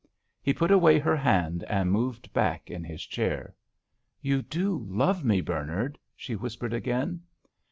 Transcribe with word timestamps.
He 0.41 0.51
put 0.51 0.71
away 0.71 0.97
her 0.97 1.15
hand 1.15 1.63
and 1.65 1.91
moved 1.91 2.33
back 2.33 2.71
in 2.71 2.83
his 2.83 3.05
chair. 3.05 3.53
"You 4.19 4.41
do 4.41 4.83
love 4.89 5.23
me, 5.23 5.41
Bernard?" 5.41 5.99
she 6.15 6.35
whispered 6.35 6.73
again. 6.73 7.21